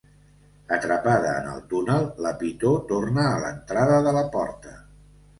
[0.75, 4.73] Atrapada en el túnel, la pitó torna a l'entrada de la porta.